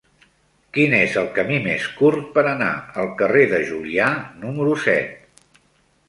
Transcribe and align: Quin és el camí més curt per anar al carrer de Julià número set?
Quin 0.75 0.93
és 0.99 1.17
el 1.21 1.27
camí 1.33 1.57
més 1.65 1.83
curt 1.99 2.31
per 2.37 2.43
anar 2.51 2.69
al 3.03 3.11
carrer 3.19 3.43
de 3.51 3.59
Julià 3.73 4.07
número 4.47 4.73
set? 4.87 5.61